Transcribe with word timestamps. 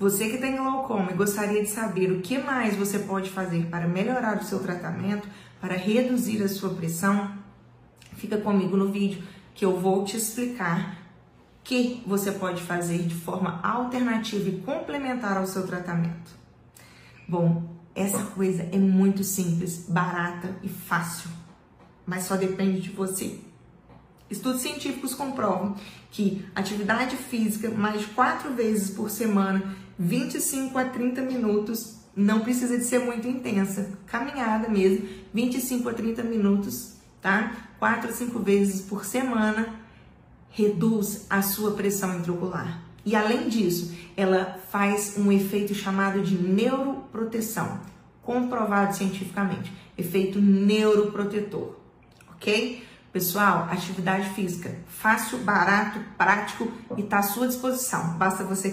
Você 0.00 0.30
que 0.30 0.38
tem 0.38 0.56
glaucoma 0.56 1.12
e 1.12 1.14
gostaria 1.14 1.62
de 1.62 1.68
saber 1.68 2.10
o 2.10 2.22
que 2.22 2.38
mais 2.38 2.74
você 2.74 3.00
pode 3.00 3.28
fazer 3.28 3.66
para 3.66 3.86
melhorar 3.86 4.38
o 4.38 4.44
seu 4.44 4.58
tratamento, 4.58 5.28
para 5.60 5.74
reduzir 5.76 6.42
a 6.42 6.48
sua 6.48 6.70
pressão, 6.70 7.34
fica 8.16 8.38
comigo 8.38 8.78
no 8.78 8.90
vídeo 8.90 9.22
que 9.54 9.62
eu 9.62 9.78
vou 9.78 10.02
te 10.02 10.16
explicar 10.16 10.96
o 11.60 11.62
que 11.62 12.02
você 12.06 12.32
pode 12.32 12.62
fazer 12.62 13.02
de 13.02 13.14
forma 13.14 13.60
alternativa 13.62 14.48
e 14.48 14.62
complementar 14.62 15.36
ao 15.36 15.46
seu 15.46 15.66
tratamento. 15.66 16.30
Bom, 17.28 17.62
essa 17.94 18.24
coisa 18.24 18.62
é 18.72 18.78
muito 18.78 19.22
simples, 19.22 19.84
barata 19.86 20.56
e 20.62 20.68
fácil, 20.70 21.28
mas 22.06 22.22
só 22.22 22.36
depende 22.36 22.80
de 22.80 22.88
você. 22.88 23.38
Estudos 24.30 24.60
científicos 24.60 25.14
comprovam 25.14 25.74
que 26.10 26.44
atividade 26.54 27.16
física 27.16 27.68
mais 27.70 28.02
de 28.02 28.06
quatro 28.08 28.54
vezes 28.54 28.90
por 28.90 29.10
semana, 29.10 29.74
25 29.98 30.78
a 30.78 30.84
30 30.84 31.22
minutos, 31.22 31.96
não 32.14 32.40
precisa 32.40 32.78
de 32.78 32.84
ser 32.84 33.00
muito 33.00 33.26
intensa, 33.26 33.90
caminhada 34.06 34.68
mesmo, 34.68 35.08
25 35.34 35.88
a 35.88 35.94
30 35.94 36.22
minutos, 36.22 36.94
tá? 37.20 37.68
Quatro 37.78 38.10
a 38.10 38.12
cinco 38.12 38.38
vezes 38.38 38.82
por 38.82 39.04
semana, 39.04 39.74
reduz 40.50 41.26
a 41.28 41.42
sua 41.42 41.72
pressão 41.72 42.18
intraocular. 42.18 42.82
E 43.04 43.16
além 43.16 43.48
disso, 43.48 43.94
ela 44.16 44.60
faz 44.70 45.14
um 45.16 45.32
efeito 45.32 45.74
chamado 45.74 46.22
de 46.22 46.36
neuroproteção, 46.36 47.80
comprovado 48.22 48.94
cientificamente, 48.94 49.72
efeito 49.96 50.40
neuroprotetor, 50.40 51.76
ok? 52.32 52.82
Pessoal, 53.12 53.66
atividade 53.72 54.30
física, 54.30 54.72
fácil, 54.86 55.38
barato, 55.38 55.98
prático 56.16 56.70
e 56.96 57.00
está 57.00 57.18
à 57.18 57.22
sua 57.22 57.48
disposição. 57.48 58.16
Basta 58.16 58.44
você 58.44 58.68